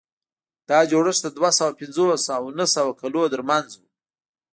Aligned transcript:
دا 0.69 0.79
جوړښت 0.91 1.21
د 1.23 1.27
دوه 1.37 1.49
سوه 1.57 1.71
پنځوس 1.79 2.23
او 2.37 2.43
نهه 2.57 2.67
سوه 2.75 2.91
کلونو 3.01 3.31
ترمنځ 3.33 3.69
و. 3.79 3.81